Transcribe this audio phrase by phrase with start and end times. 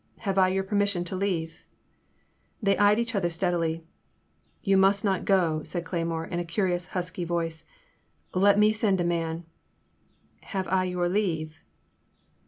[0.21, 1.63] Have I your permission to leave?"
[2.63, 3.85] They eyed each other steadily.
[4.63, 7.65] You must not go, '* said Cle3nnore in a curious, husky voice,
[8.33, 9.45] let me send a man
[10.15, 11.61] "*' Have I your leave